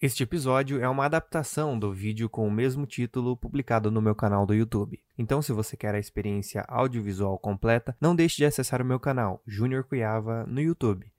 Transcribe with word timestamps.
Este 0.00 0.22
episódio 0.22 0.80
é 0.80 0.88
uma 0.88 1.06
adaptação 1.06 1.76
do 1.76 1.92
vídeo 1.92 2.28
com 2.28 2.46
o 2.46 2.50
mesmo 2.52 2.86
título 2.86 3.36
publicado 3.36 3.90
no 3.90 4.00
meu 4.00 4.14
canal 4.14 4.46
do 4.46 4.54
YouTube. 4.54 5.02
Então, 5.18 5.42
se 5.42 5.52
você 5.52 5.76
quer 5.76 5.92
a 5.92 5.98
experiência 5.98 6.64
audiovisual 6.68 7.36
completa, 7.36 7.96
não 8.00 8.14
deixe 8.14 8.36
de 8.36 8.44
acessar 8.44 8.80
o 8.80 8.84
meu 8.84 9.00
canal, 9.00 9.42
Júnior 9.44 9.82
Cuiava, 9.82 10.46
no 10.46 10.60
YouTube. 10.60 11.10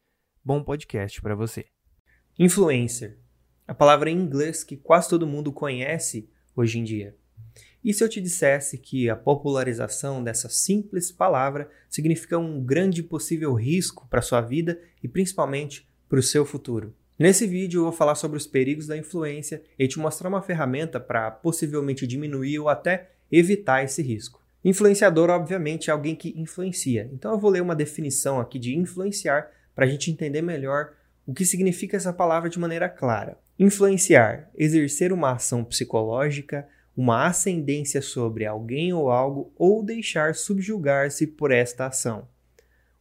Bom 0.41 0.63
podcast 0.63 1.21
para 1.21 1.35
você. 1.35 1.65
Influencer. 2.39 3.19
A 3.67 3.73
palavra 3.73 4.09
em 4.09 4.17
inglês 4.17 4.63
que 4.63 4.77
quase 4.77 5.09
todo 5.09 5.27
mundo 5.27 5.51
conhece 5.51 6.29
hoje 6.55 6.79
em 6.79 6.85
dia. 6.85 7.17
E 7.83 7.93
se 7.93 8.01
eu 8.01 8.07
te 8.07 8.21
dissesse 8.21 8.77
que 8.77 9.09
a 9.09 9.15
popularização 9.17 10.23
dessa 10.23 10.47
simples 10.47 11.11
palavra 11.11 11.69
significa 11.89 12.37
um 12.37 12.63
grande 12.63 13.03
possível 13.03 13.53
risco 13.55 14.07
para 14.09 14.21
sua 14.21 14.39
vida 14.39 14.81
e 15.03 15.07
principalmente 15.09 15.85
para 16.07 16.19
o 16.19 16.23
seu 16.23 16.45
futuro? 16.45 16.95
Nesse 17.19 17.45
vídeo 17.45 17.79
eu 17.79 17.83
vou 17.83 17.91
falar 17.91 18.15
sobre 18.15 18.37
os 18.37 18.47
perigos 18.47 18.87
da 18.87 18.95
influência 18.95 19.61
e 19.77 19.85
te 19.89 19.99
mostrar 19.99 20.29
uma 20.29 20.41
ferramenta 20.41 21.01
para 21.01 21.29
possivelmente 21.29 22.07
diminuir 22.07 22.59
ou 22.59 22.69
até 22.69 23.09
evitar 23.29 23.83
esse 23.83 24.01
risco. 24.01 24.41
Influenciador, 24.63 25.29
obviamente, 25.29 25.89
é 25.89 25.93
alguém 25.93 26.15
que 26.15 26.33
influencia. 26.39 27.09
Então 27.11 27.33
eu 27.33 27.37
vou 27.37 27.51
ler 27.51 27.61
uma 27.61 27.75
definição 27.75 28.39
aqui 28.39 28.57
de 28.57 28.73
influenciar 28.73 29.51
para 29.75 29.83
a 29.83 29.87
gente 29.89 30.09
entender 30.09 30.41
melhor 30.41 30.93
o 31.27 31.33
que 31.33 31.45
significa 31.45 31.97
essa 31.97 32.13
palavra 32.13 32.49
de 32.49 32.57
maneira 32.57 32.87
clara. 32.87 33.37
Influenciar, 33.59 34.49
exercer 34.55 35.11
uma 35.11 35.33
ação 35.33 35.65
psicológica, 35.65 36.69
uma 36.95 37.27
ascendência 37.27 38.01
sobre 38.01 38.45
alguém 38.45 38.93
ou 38.93 39.11
algo 39.11 39.51
ou 39.57 39.83
deixar 39.83 40.35
subjugar-se 40.35 41.27
por 41.27 41.51
esta 41.51 41.85
ação. 41.85 42.29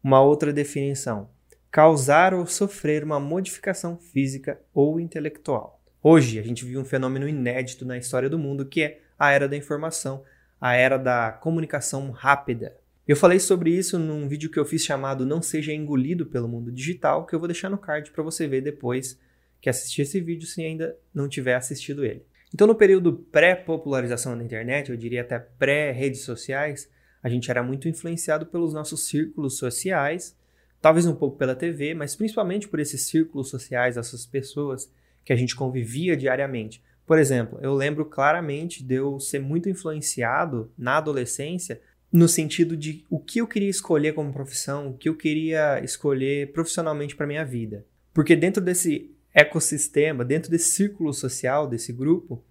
Uma 0.02 0.20
outra 0.20 0.52
definição 0.52 1.30
causar 1.78 2.34
ou 2.34 2.44
sofrer 2.44 3.04
uma 3.04 3.20
modificação 3.20 3.96
física 3.96 4.60
ou 4.74 4.98
intelectual. 4.98 5.80
Hoje, 6.02 6.40
a 6.40 6.42
gente 6.42 6.64
vive 6.64 6.76
um 6.76 6.84
fenômeno 6.84 7.28
inédito 7.28 7.86
na 7.86 7.96
história 7.96 8.28
do 8.28 8.36
mundo 8.36 8.66
que 8.66 8.82
é 8.82 9.00
a 9.16 9.30
era 9.30 9.46
da 9.48 9.56
informação, 9.56 10.24
a 10.60 10.74
era 10.74 10.98
da 10.98 11.30
comunicação 11.30 12.10
rápida. 12.10 12.76
Eu 13.06 13.14
falei 13.14 13.38
sobre 13.38 13.70
isso 13.70 13.96
num 13.96 14.26
vídeo 14.26 14.50
que 14.50 14.58
eu 14.58 14.64
fiz 14.64 14.82
chamado 14.82 15.24
Não 15.24 15.40
Seja 15.40 15.72
Engolido 15.72 16.26
pelo 16.26 16.48
Mundo 16.48 16.72
Digital, 16.72 17.24
que 17.24 17.32
eu 17.32 17.38
vou 17.38 17.46
deixar 17.46 17.70
no 17.70 17.78
card 17.78 18.10
para 18.10 18.24
você 18.24 18.48
ver 18.48 18.60
depois 18.60 19.16
que 19.60 19.70
assistir 19.70 20.02
esse 20.02 20.20
vídeo 20.20 20.48
se 20.48 20.60
ainda 20.60 20.96
não 21.14 21.28
tiver 21.28 21.54
assistido 21.54 22.04
ele. 22.04 22.26
Então, 22.52 22.66
no 22.66 22.74
período 22.74 23.12
pré-popularização 23.12 24.36
da 24.36 24.42
internet, 24.42 24.90
eu 24.90 24.96
diria 24.96 25.20
até 25.20 25.38
pré-redes 25.38 26.22
sociais, 26.22 26.90
a 27.22 27.28
gente 27.28 27.48
era 27.48 27.62
muito 27.62 27.88
influenciado 27.88 28.46
pelos 28.46 28.74
nossos 28.74 29.06
círculos 29.06 29.58
sociais 29.58 30.36
talvez 30.80 31.06
um 31.06 31.14
pouco 31.14 31.36
pela 31.36 31.54
TV, 31.54 31.94
mas 31.94 32.14
principalmente 32.14 32.68
por 32.68 32.80
esses 32.80 33.06
círculos 33.06 33.48
sociais, 33.48 33.96
essas 33.96 34.26
pessoas 34.26 34.90
que 35.24 35.32
a 35.32 35.36
gente 35.36 35.54
convivia 35.54 36.16
diariamente. 36.16 36.82
Por 37.06 37.18
exemplo, 37.18 37.58
eu 37.62 37.74
lembro 37.74 38.04
claramente 38.04 38.84
de 38.84 38.94
eu 38.94 39.18
ser 39.18 39.38
muito 39.38 39.68
influenciado 39.68 40.70
na 40.76 40.98
adolescência 40.98 41.80
no 42.12 42.26
sentido 42.26 42.76
de 42.76 43.04
o 43.10 43.18
que 43.18 43.40
eu 43.40 43.46
queria 43.46 43.68
escolher 43.68 44.14
como 44.14 44.32
profissão, 44.32 44.88
o 44.88 44.94
que 44.96 45.08
eu 45.08 45.14
queria 45.14 45.82
escolher 45.82 46.52
profissionalmente 46.52 47.14
para 47.14 47.26
minha 47.26 47.44
vida. 47.44 47.84
Porque 48.14 48.34
dentro 48.34 48.62
desse 48.62 49.14
ecossistema, 49.34 50.24
dentro 50.24 50.50
desse 50.50 50.70
círculo 50.72 51.12
social, 51.12 51.68
desse 51.68 51.92
grupo, 51.92 52.42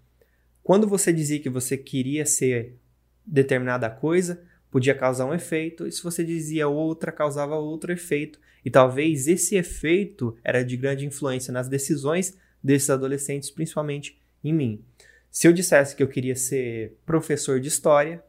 quando 0.64 0.88
você 0.88 1.12
dizia 1.12 1.40
que 1.40 1.50
você 1.50 1.78
queria 1.78 2.26
ser 2.26 2.78
determinada 3.26 3.90
coisa, 3.90 4.42
podia 4.70 4.94
causar 4.94 5.26
um 5.26 5.34
efeito, 5.34 5.88
e 5.88 5.92
se 5.92 6.04
você 6.04 6.24
dizia 6.24 6.68
outra, 6.68 7.12
causava 7.12 7.56
outro 7.56 7.92
efeito. 7.92 8.40
E 8.64 8.70
talvez 8.70 9.28
esse 9.28 9.56
efeito 9.56 10.36
era 10.44 10.64
de 10.64 10.76
grande 10.76 11.06
influência 11.06 11.54
nas 11.54 11.70
decisões 11.70 12.38
desses 12.62 12.90
adolescentes, 12.90 13.50
principalmente 13.50 14.20
em 14.44 14.54
mim. 14.54 14.84
Se 15.30 15.48
eu 15.48 15.54
dissesse 15.54 15.96
que 15.96 16.04
eu 16.04 16.08
queria 16.08 16.36
ser 16.36 16.98
professor 17.06 17.60
de 17.60 17.68
história, 17.68 18.24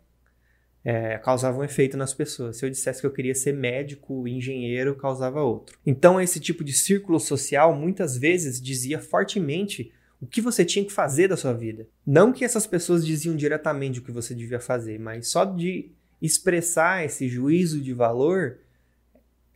é, 0.85 1.19
causava 1.19 1.59
um 1.59 1.65
efeito 1.65 1.97
nas 1.97 2.15
pessoas. 2.15 2.57
Se 2.57 2.65
eu 2.65 2.71
dissesse 2.71 3.01
que 3.01 3.07
eu 3.07 3.13
queria 3.13 3.35
ser 3.35 3.53
médico, 3.53 4.27
engenheiro, 4.29 4.97
causava 4.97 5.43
outro. 5.43 5.79
Então, 5.85 6.21
esse 6.21 6.39
tipo 6.39 6.63
de 6.63 6.73
círculo 6.73 7.19
social 7.19 7.75
muitas 7.75 8.17
vezes 8.17 8.61
dizia 8.61 9.01
fortemente 9.01 9.93
o 10.21 10.27
que 10.27 10.41
você 10.41 10.65
tinha 10.65 10.85
que 10.85 10.93
fazer 10.93 11.29
da 11.29 11.37
sua 11.37 11.53
vida. 11.53 11.87
Não 12.07 12.33
que 12.33 12.45
essas 12.45 12.67
pessoas 12.67 13.07
diziam 13.07 13.37
diretamente 13.37 14.01
o 14.01 14.03
que 14.03 14.13
você 14.13 14.35
devia 14.35 14.61
fazer, 14.61 14.99
mas 14.99 15.29
só 15.29 15.45
de 15.45 15.93
expressar 16.21 17.05
esse 17.05 17.29
juízo 17.29 17.81
de 17.81 17.93
valor, 17.93 18.59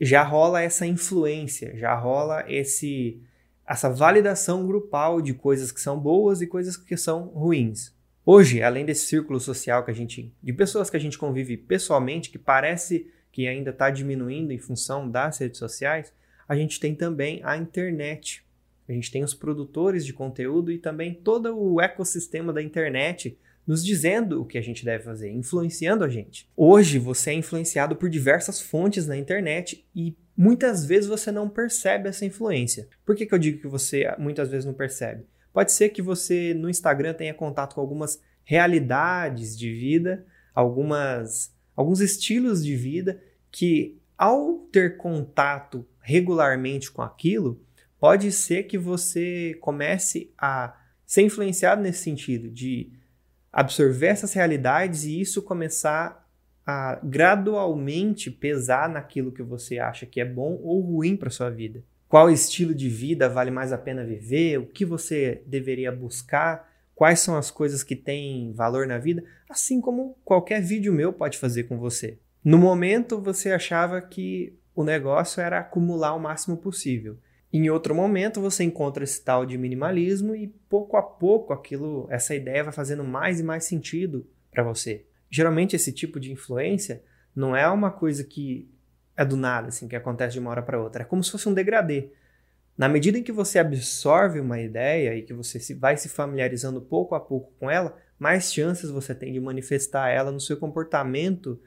já 0.00 0.22
rola 0.22 0.62
essa 0.62 0.86
influência, 0.86 1.76
já 1.76 1.94
rola 1.94 2.44
esse 2.48 3.20
essa 3.64 3.88
validação 3.88 4.66
grupal 4.66 5.22
de 5.22 5.32
coisas 5.32 5.70
que 5.70 5.80
são 5.80 5.98
boas 5.98 6.42
e 6.42 6.46
coisas 6.46 6.76
que 6.76 6.96
são 6.96 7.28
ruins. 7.28 7.94
Hoje, 8.24 8.62
além 8.62 8.84
desse 8.84 9.06
círculo 9.06 9.40
social 9.40 9.84
que 9.84 9.90
a 9.90 9.94
gente, 9.94 10.32
de 10.42 10.52
pessoas 10.52 10.90
que 10.90 10.96
a 10.96 11.00
gente 11.00 11.16
convive 11.16 11.56
pessoalmente, 11.56 12.28
que 12.28 12.38
parece 12.38 13.10
que 13.30 13.48
ainda 13.48 13.70
está 13.70 13.88
diminuindo 13.88 14.52
em 14.52 14.58
função 14.58 15.10
das 15.10 15.38
redes 15.38 15.58
sociais, 15.58 16.12
a 16.46 16.54
gente 16.54 16.78
tem 16.78 16.94
também 16.94 17.40
a 17.44 17.56
internet. 17.56 18.44
A 18.88 18.92
gente 18.92 19.10
tem 19.10 19.24
os 19.24 19.32
produtores 19.32 20.04
de 20.04 20.12
conteúdo 20.12 20.70
e 20.70 20.78
também 20.78 21.14
todo 21.14 21.56
o 21.56 21.80
ecossistema 21.80 22.52
da 22.52 22.62
internet 22.62 23.38
nos 23.66 23.84
dizendo 23.84 24.40
o 24.40 24.44
que 24.44 24.58
a 24.58 24.62
gente 24.62 24.84
deve 24.84 25.04
fazer, 25.04 25.30
influenciando 25.30 26.04
a 26.04 26.08
gente. 26.08 26.48
Hoje 26.56 26.98
você 26.98 27.30
é 27.30 27.34
influenciado 27.34 27.96
por 27.96 28.08
diversas 28.08 28.60
fontes 28.60 29.06
na 29.06 29.16
internet 29.16 29.86
e 29.94 30.16
muitas 30.36 30.84
vezes 30.84 31.08
você 31.08 31.30
não 31.30 31.48
percebe 31.48 32.08
essa 32.08 32.24
influência. 32.24 32.88
Por 33.04 33.14
que, 33.14 33.26
que 33.26 33.34
eu 33.34 33.38
digo 33.38 33.60
que 33.60 33.68
você 33.68 34.12
muitas 34.18 34.48
vezes 34.48 34.64
não 34.64 34.74
percebe? 34.74 35.24
Pode 35.52 35.72
ser 35.72 35.90
que 35.90 36.02
você 36.02 36.54
no 36.54 36.68
Instagram 36.68 37.14
tenha 37.14 37.34
contato 37.34 37.74
com 37.74 37.80
algumas 37.80 38.20
realidades 38.44 39.56
de 39.56 39.72
vida, 39.72 40.24
algumas 40.54 41.52
alguns 41.74 42.00
estilos 42.00 42.64
de 42.64 42.76
vida 42.76 43.22
que 43.50 43.98
ao 44.16 44.58
ter 44.70 44.96
contato 44.96 45.86
regularmente 46.00 46.90
com 46.90 47.02
aquilo, 47.02 47.60
pode 47.98 48.32
ser 48.32 48.64
que 48.64 48.76
você 48.76 49.56
comece 49.60 50.32
a 50.36 50.76
ser 51.06 51.22
influenciado 51.22 51.82
nesse 51.82 52.02
sentido 52.02 52.50
de 52.50 52.92
absorver 53.52 54.06
essas 54.06 54.32
realidades 54.32 55.04
e 55.04 55.20
isso 55.20 55.42
começar 55.42 56.26
a 56.66 56.98
gradualmente 57.02 58.30
pesar 58.30 58.88
naquilo 58.88 59.32
que 59.32 59.42
você 59.42 59.78
acha 59.78 60.06
que 60.06 60.20
é 60.20 60.24
bom 60.24 60.58
ou 60.62 60.80
ruim 60.80 61.16
para 61.16 61.28
sua 61.28 61.50
vida. 61.50 61.84
Qual 62.08 62.30
estilo 62.30 62.74
de 62.74 62.88
vida 62.88 63.28
vale 63.28 63.50
mais 63.50 63.72
a 63.72 63.78
pena 63.78 64.04
viver? 64.04 64.58
O 64.58 64.66
que 64.66 64.84
você 64.84 65.42
deveria 65.46 65.90
buscar? 65.90 66.70
Quais 66.94 67.20
são 67.20 67.36
as 67.36 67.50
coisas 67.50 67.82
que 67.82 67.96
têm 67.96 68.52
valor 68.52 68.86
na 68.86 68.98
vida? 68.98 69.24
Assim 69.48 69.80
como 69.80 70.16
qualquer 70.24 70.62
vídeo 70.62 70.92
meu 70.92 71.12
pode 71.12 71.38
fazer 71.38 71.64
com 71.64 71.78
você. 71.78 72.18
No 72.44 72.58
momento 72.58 73.20
você 73.20 73.52
achava 73.52 74.00
que 74.00 74.56
o 74.74 74.84
negócio 74.84 75.40
era 75.40 75.58
acumular 75.58 76.14
o 76.14 76.20
máximo 76.20 76.56
possível. 76.56 77.18
Em 77.52 77.68
outro 77.68 77.94
momento 77.94 78.40
você 78.40 78.64
encontra 78.64 79.04
esse 79.04 79.22
tal 79.22 79.44
de 79.44 79.58
minimalismo 79.58 80.34
e 80.34 80.48
pouco 80.68 80.96
a 80.96 81.02
pouco 81.02 81.52
aquilo, 81.52 82.06
essa 82.10 82.34
ideia 82.34 82.64
vai 82.64 82.72
fazendo 82.72 83.04
mais 83.04 83.40
e 83.40 83.42
mais 83.42 83.64
sentido 83.64 84.26
para 84.50 84.62
você. 84.62 85.04
Geralmente 85.30 85.76
esse 85.76 85.92
tipo 85.92 86.18
de 86.18 86.32
influência 86.32 87.02
não 87.36 87.54
é 87.54 87.68
uma 87.68 87.90
coisa 87.90 88.24
que 88.24 88.70
é 89.14 89.24
do 89.24 89.36
nada, 89.36 89.68
assim, 89.68 89.86
que 89.86 89.94
acontece 89.94 90.34
de 90.34 90.40
uma 90.40 90.50
hora 90.50 90.62
para 90.62 90.80
outra. 90.80 91.02
É 91.02 91.04
como 91.04 91.22
se 91.22 91.30
fosse 91.30 91.46
um 91.48 91.52
degradê. 91.52 92.10
Na 92.76 92.88
medida 92.88 93.18
em 93.18 93.22
que 93.22 93.32
você 93.32 93.58
absorve 93.58 94.40
uma 94.40 94.58
ideia 94.58 95.14
e 95.14 95.22
que 95.22 95.34
você 95.34 95.60
se, 95.60 95.74
vai 95.74 95.96
se 95.98 96.08
familiarizando 96.08 96.80
pouco 96.80 97.14
a 97.14 97.20
pouco 97.20 97.52
com 97.60 97.70
ela, 97.70 97.94
mais 98.18 98.52
chances 98.52 98.90
você 98.90 99.14
tem 99.14 99.30
de 99.30 99.40
manifestar 99.40 100.08
ela 100.08 100.32
no 100.32 100.40
seu 100.40 100.56
comportamento 100.56 101.60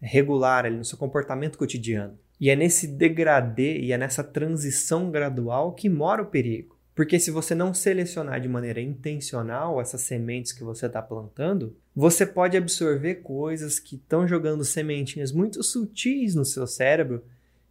regular, 0.00 0.70
no 0.70 0.84
seu 0.84 0.96
comportamento 0.96 1.58
cotidiano. 1.58 2.18
E 2.40 2.50
é 2.50 2.56
nesse 2.56 2.86
degradê 2.86 3.78
e 3.78 3.92
é 3.92 3.98
nessa 3.98 4.24
transição 4.24 5.10
gradual 5.10 5.72
que 5.72 5.88
mora 5.88 6.22
o 6.22 6.26
perigo. 6.26 6.74
Porque 6.94 7.18
se 7.18 7.30
você 7.30 7.54
não 7.54 7.74
selecionar 7.74 8.40
de 8.40 8.48
maneira 8.48 8.80
intencional 8.80 9.80
essas 9.80 10.02
sementes 10.02 10.52
que 10.52 10.62
você 10.62 10.86
está 10.86 11.02
plantando, 11.02 11.76
você 11.94 12.24
pode 12.24 12.56
absorver 12.56 13.16
coisas 13.16 13.80
que 13.80 13.96
estão 13.96 14.28
jogando 14.28 14.64
sementinhas 14.64 15.32
muito 15.32 15.62
sutis 15.62 16.34
no 16.34 16.44
seu 16.44 16.66
cérebro 16.66 17.24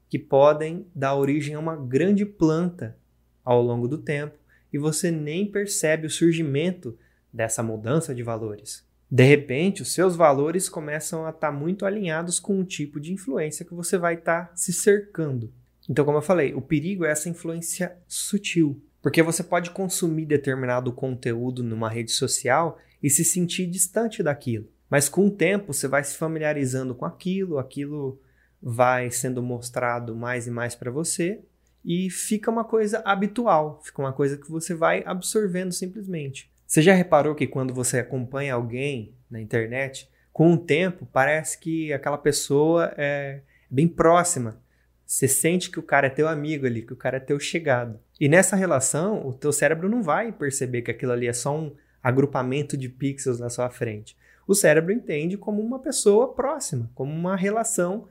que 0.09 0.19
podem 0.19 0.85
dar 0.93 1.15
origem 1.15 1.55
a 1.55 1.59
uma 1.59 1.75
grande 1.75 2.25
planta 2.25 2.97
ao 3.43 3.61
longo 3.61 3.87
do 3.87 3.97
tempo 3.97 4.37
e 4.71 4.77
você 4.77 5.09
nem 5.09 5.45
percebe 5.45 6.07
o 6.07 6.09
surgimento 6.09 6.97
dessa 7.31 7.63
mudança 7.63 8.13
de 8.13 8.23
valores. 8.23 8.85
De 9.13 9.23
repente, 9.23 9.83
os 9.83 9.93
seus 9.93 10.15
valores 10.15 10.67
começam 10.67 11.23
a 11.23 11.29
estar 11.29 11.51
tá 11.51 11.53
muito 11.53 11.85
alinhados 11.85 12.39
com 12.39 12.59
o 12.59 12.63
tipo 12.65 12.99
de 12.99 13.13
influência 13.13 13.63
que 13.63 13.75
você 13.75 13.95
vai 13.95 14.15
estar 14.15 14.47
tá 14.47 14.55
se 14.55 14.73
cercando. 14.73 15.53
Então, 15.87 16.03
como 16.03 16.17
eu 16.17 16.21
falei, 16.23 16.55
o 16.55 16.61
perigo 16.61 17.05
é 17.05 17.11
essa 17.11 17.29
influência 17.29 17.95
sutil, 18.07 18.81
porque 19.03 19.21
você 19.21 19.43
pode 19.43 19.69
consumir 19.69 20.25
determinado 20.25 20.91
conteúdo 20.91 21.61
numa 21.61 21.91
rede 21.91 22.11
social 22.11 22.79
e 23.03 23.07
se 23.07 23.23
sentir 23.23 23.67
distante 23.67 24.23
daquilo. 24.23 24.67
Mas 24.89 25.07
com 25.07 25.27
o 25.27 25.31
tempo 25.31 25.71
você 25.71 25.87
vai 25.87 26.03
se 26.03 26.17
familiarizando 26.17 26.95
com 26.95 27.05
aquilo, 27.05 27.59
aquilo 27.59 28.19
vai 28.59 29.11
sendo 29.11 29.43
mostrado 29.43 30.15
mais 30.15 30.47
e 30.47 30.49
mais 30.49 30.73
para 30.73 30.89
você, 30.89 31.39
e 31.85 32.09
fica 32.09 32.49
uma 32.49 32.63
coisa 32.63 32.99
habitual, 33.05 33.79
fica 33.83 34.01
uma 34.01 34.11
coisa 34.11 34.37
que 34.37 34.49
você 34.49 34.73
vai 34.73 35.03
absorvendo 35.05 35.71
simplesmente. 35.71 36.51
Você 36.73 36.81
já 36.81 36.95
reparou 36.95 37.35
que 37.35 37.45
quando 37.45 37.71
você 37.71 37.99
acompanha 37.99 38.55
alguém 38.55 39.15
na 39.29 39.39
internet, 39.39 40.09
com 40.31 40.53
o 40.53 40.57
tempo 40.57 41.05
parece 41.05 41.59
que 41.59 41.93
aquela 41.93 42.17
pessoa 42.17 42.91
é 42.97 43.41
bem 43.69 43.87
próxima. 43.87 44.59
Você 45.05 45.27
sente 45.27 45.69
que 45.69 45.77
o 45.77 45.83
cara 45.83 46.07
é 46.07 46.09
teu 46.09 46.27
amigo 46.27 46.65
ali, 46.65 46.81
que 46.81 46.91
o 46.91 46.95
cara 46.95 47.17
é 47.17 47.19
teu 47.19 47.39
chegado. 47.39 47.99
E 48.19 48.27
nessa 48.27 48.55
relação, 48.55 49.23
o 49.23 49.31
teu 49.31 49.53
cérebro 49.53 49.87
não 49.87 50.01
vai 50.01 50.31
perceber 50.31 50.81
que 50.81 50.89
aquilo 50.89 51.11
ali 51.11 51.27
é 51.27 51.33
só 51.33 51.55
um 51.55 51.75
agrupamento 52.01 52.75
de 52.75 52.89
pixels 52.89 53.39
na 53.39 53.51
sua 53.51 53.69
frente. 53.69 54.17
O 54.47 54.55
cérebro 54.55 54.91
entende 54.91 55.37
como 55.37 55.61
uma 55.61 55.77
pessoa 55.77 56.33
próxima, 56.33 56.89
como 56.95 57.13
uma 57.13 57.35
relação, 57.35 58.07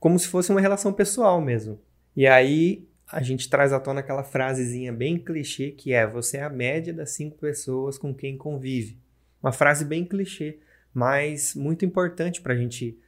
como 0.00 0.18
se 0.18 0.26
fosse 0.26 0.50
uma 0.50 0.60
relação 0.60 0.92
pessoal 0.92 1.40
mesmo. 1.40 1.80
E 2.16 2.26
aí 2.26 2.89
a 3.12 3.22
gente 3.22 3.48
traz 3.48 3.72
à 3.72 3.80
tona 3.80 4.00
aquela 4.00 4.22
frasezinha 4.22 4.92
bem 4.92 5.18
clichê 5.18 5.70
que 5.70 5.92
é: 5.92 6.06
você 6.06 6.38
é 6.38 6.42
a 6.42 6.50
média 6.50 6.92
das 6.92 7.10
cinco 7.10 7.36
pessoas 7.38 7.98
com 7.98 8.14
quem 8.14 8.36
convive. 8.36 8.98
Uma 9.42 9.52
frase 9.52 9.84
bem 9.84 10.04
clichê, 10.04 10.58
mas 10.94 11.54
muito 11.54 11.84
importante 11.84 12.40
para 12.40 12.52
a 12.52 12.56
gente 12.56 12.98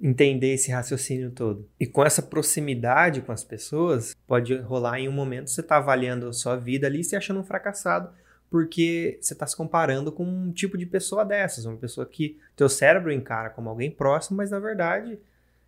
entender 0.00 0.54
esse 0.54 0.70
raciocínio 0.70 1.30
todo. 1.30 1.68
E 1.78 1.86
com 1.86 2.04
essa 2.04 2.22
proximidade 2.22 3.20
com 3.20 3.32
as 3.32 3.44
pessoas, 3.44 4.16
pode 4.26 4.54
rolar 4.56 4.98
em 4.98 5.08
um 5.08 5.12
momento 5.12 5.50
você 5.50 5.60
está 5.60 5.76
avaliando 5.76 6.28
a 6.28 6.32
sua 6.32 6.56
vida 6.56 6.86
ali 6.86 7.00
e 7.00 7.04
se 7.04 7.14
achando 7.14 7.40
um 7.40 7.44
fracassado, 7.44 8.10
porque 8.50 9.18
você 9.20 9.34
está 9.34 9.46
se 9.46 9.56
comparando 9.56 10.10
com 10.10 10.24
um 10.24 10.50
tipo 10.52 10.78
de 10.78 10.86
pessoa 10.86 11.24
dessas, 11.24 11.66
uma 11.66 11.76
pessoa 11.76 12.06
que 12.06 12.38
teu 12.56 12.68
cérebro 12.68 13.12
encara 13.12 13.50
como 13.50 13.68
alguém 13.68 13.90
próximo, 13.90 14.38
mas 14.38 14.50
na 14.50 14.58
verdade 14.58 15.18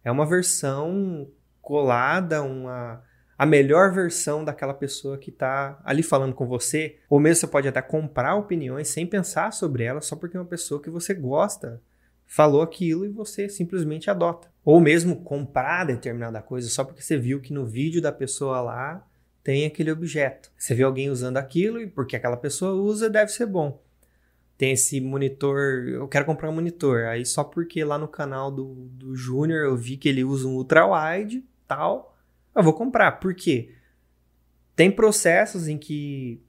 é 0.03 0.11
uma 0.11 0.27
versão 0.27 1.29
colada, 1.61 2.43
uma 2.43 3.05
a 3.37 3.47
melhor 3.47 3.93
versão 3.93 4.45
daquela 4.45 4.75
pessoa 4.75 5.19
que 5.19 5.31
está 5.31 5.81
ali 5.85 6.03
falando 6.03 6.35
com 6.35 6.47
você, 6.47 6.97
ou 7.09 7.19
mesmo 7.19 7.41
você 7.41 7.47
pode 7.47 7.69
até 7.69 7.83
comprar 7.83 8.35
opiniões 8.35 8.89
sem 8.89 9.07
pensar 9.07 9.53
sobre 9.53 9.85
elas, 9.85 10.07
só 10.07 10.17
porque 10.17 10.37
é 10.37 10.41
uma 10.41 10.47
pessoa 10.47 10.81
que 10.81 10.91
você 10.91 11.15
gosta 11.15 11.81
falou 12.33 12.63
aquilo 12.63 13.05
e 13.05 13.11
você 13.11 13.47
simplesmente 13.47 14.11
adota. 14.11 14.49
Ou 14.65 14.81
mesmo 14.81 15.17
comprar 15.17 15.85
determinada 15.85 16.41
coisa 16.41 16.67
só 16.71 16.83
porque 16.83 17.03
você 17.03 17.19
viu 17.19 17.43
que 17.43 17.53
no 17.53 17.67
vídeo 17.67 18.01
da 18.01 18.11
pessoa 18.11 18.63
lá 18.63 19.07
tem 19.45 19.67
aquele 19.67 19.93
objeto. 19.93 20.51
Você 20.57 20.75
viu 20.75 20.87
alguém 20.87 21.11
usando 21.11 21.37
aquilo 21.37 21.79
e 21.79 21.87
porque 21.87 22.17
aquela 22.17 22.39
pessoa 22.39 22.73
usa, 22.73 23.11
deve 23.11 23.31
ser 23.31 23.45
bom. 23.45 23.83
Tem 24.57 24.73
esse 24.73 24.99
monitor, 24.99 25.87
eu 25.89 26.09
quero 26.09 26.25
comprar 26.25 26.49
um 26.49 26.55
monitor. 26.55 27.05
Aí 27.05 27.27
só 27.27 27.45
porque 27.45 27.85
lá 27.85 27.99
no 27.99 28.09
canal 28.09 28.51
do, 28.51 28.89
do 28.93 29.15
Júnior 29.15 29.67
eu 29.67 29.77
vi 29.77 29.99
que 29.99 30.09
ele 30.09 30.25
usa 30.25 30.49
um 30.49 30.55
ultra 30.55 30.87
wide, 30.87 31.45
tal, 31.69 32.12
eu 32.55 32.63
vou 32.63 32.73
comprar. 32.73 33.13
Por 33.13 33.35
quê? 33.35 33.75
Tem 34.75 34.91
processos 34.91 35.69
em 35.69 35.79
que 35.79 36.41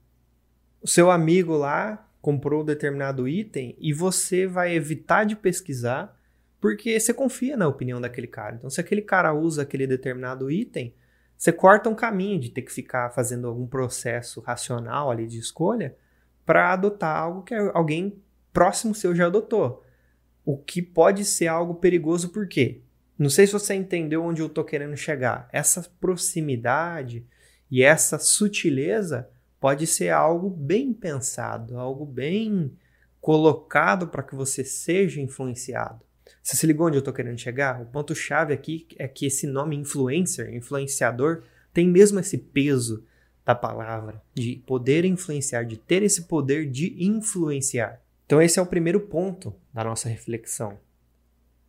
o 0.80 0.88
seu 0.88 1.10
amigo 1.10 1.56
lá 1.56 2.08
comprou 2.20 2.64
determinado 2.64 3.28
item 3.28 3.76
e 3.78 3.92
você 3.92 4.46
vai 4.46 4.74
evitar 4.74 5.24
de 5.24 5.36
pesquisar 5.36 6.18
porque 6.60 6.98
você 6.98 7.12
confia 7.12 7.56
na 7.56 7.68
opinião 7.68 8.00
daquele 8.00 8.26
cara. 8.26 8.56
Então, 8.56 8.70
se 8.70 8.80
aquele 8.80 9.02
cara 9.02 9.34
usa 9.34 9.62
aquele 9.62 9.86
determinado 9.86 10.50
item, 10.50 10.94
você 11.36 11.52
corta 11.52 11.90
um 11.90 11.94
caminho 11.94 12.40
de 12.40 12.48
ter 12.48 12.62
que 12.62 12.72
ficar 12.72 13.10
fazendo 13.10 13.46
algum 13.46 13.66
processo 13.66 14.40
racional 14.40 15.10
ali 15.10 15.26
de 15.26 15.38
escolha 15.38 15.94
para 16.46 16.72
adotar 16.72 17.16
algo 17.16 17.42
que 17.42 17.54
alguém 17.54 18.18
próximo 18.52 18.94
seu 18.94 19.14
já 19.14 19.26
adotou. 19.26 19.84
O 20.44 20.56
que 20.56 20.80
pode 20.80 21.24
ser 21.24 21.48
algo 21.48 21.74
perigoso 21.74 22.30
por 22.30 22.48
quê? 22.48 22.80
Não 23.18 23.30
sei 23.30 23.46
se 23.46 23.52
você 23.52 23.74
entendeu 23.74 24.24
onde 24.24 24.42
eu 24.42 24.46
estou 24.46 24.64
querendo 24.64 24.96
chegar. 24.96 25.48
Essa 25.52 25.88
proximidade 26.00 27.24
e 27.70 27.82
essa 27.82 28.18
sutileza 28.18 29.28
pode 29.60 29.86
ser 29.86 30.10
algo 30.10 30.50
bem 30.50 30.92
pensado, 30.92 31.78
algo 31.78 32.04
bem 32.04 32.72
colocado 33.20 34.08
para 34.08 34.22
que 34.22 34.34
você 34.34 34.64
seja 34.64 35.20
influenciado. 35.20 36.04
Você 36.42 36.56
se 36.56 36.66
ligou 36.66 36.86
onde 36.86 36.96
eu 36.96 37.00
estou 37.00 37.14
querendo 37.14 37.38
chegar? 37.38 37.80
O 37.80 37.86
ponto-chave 37.86 38.52
aqui 38.52 38.86
é 38.98 39.08
que 39.08 39.26
esse 39.26 39.46
nome 39.46 39.76
influencer, 39.76 40.54
influenciador, 40.54 41.42
tem 41.72 41.88
mesmo 41.88 42.20
esse 42.20 42.36
peso 42.36 43.04
da 43.44 43.54
palavra, 43.54 44.22
de 44.34 44.62
poder 44.66 45.04
influenciar, 45.04 45.64
de 45.64 45.76
ter 45.76 46.02
esse 46.02 46.22
poder 46.22 46.70
de 46.70 46.94
influenciar. 47.02 48.00
Então, 48.26 48.40
esse 48.40 48.58
é 48.58 48.62
o 48.62 48.66
primeiro 48.66 49.00
ponto 49.00 49.54
da 49.72 49.84
nossa 49.84 50.08
reflexão. 50.08 50.78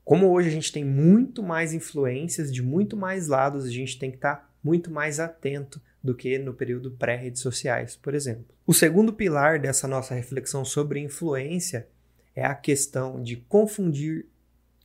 Como 0.05 0.31
hoje 0.31 0.49
a 0.49 0.51
gente 0.51 0.71
tem 0.71 0.85
muito 0.85 1.41
mais 1.41 1.73
influências 1.73 2.53
de 2.53 2.61
muito 2.61 2.95
mais 2.95 3.27
lados, 3.27 3.65
a 3.65 3.71
gente 3.71 3.97
tem 3.97 4.11
que 4.11 4.17
estar 4.17 4.35
tá 4.35 4.49
muito 4.63 4.91
mais 4.91 5.19
atento 5.19 5.81
do 6.03 6.13
que 6.13 6.37
no 6.37 6.53
período 6.53 6.91
pré-redes 6.91 7.41
sociais, 7.41 7.95
por 7.95 8.13
exemplo. 8.13 8.45
O 8.67 8.73
segundo 8.73 9.11
pilar 9.11 9.59
dessa 9.59 9.87
nossa 9.87 10.13
reflexão 10.13 10.63
sobre 10.63 10.99
influência 10.99 11.87
é 12.35 12.45
a 12.45 12.53
questão 12.53 13.19
de 13.19 13.37
confundir 13.37 14.27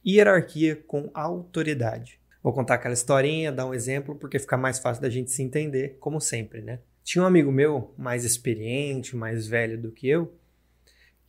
hierarquia 0.04 0.74
com 0.74 1.10
autoridade. 1.12 2.18
Vou 2.42 2.54
contar 2.54 2.76
aquela 2.76 2.94
historinha, 2.94 3.52
dar 3.52 3.66
um 3.66 3.74
exemplo, 3.74 4.14
porque 4.14 4.38
fica 4.38 4.56
mais 4.56 4.78
fácil 4.78 5.02
da 5.02 5.10
gente 5.10 5.30
se 5.30 5.42
entender, 5.42 5.98
como 6.00 6.18
sempre, 6.18 6.62
né? 6.62 6.78
Tinha 7.04 7.22
um 7.22 7.26
amigo 7.26 7.52
meu, 7.52 7.92
mais 7.98 8.24
experiente, 8.24 9.14
mais 9.14 9.46
velho 9.46 9.78
do 9.78 9.92
que 9.92 10.08
eu, 10.08 10.32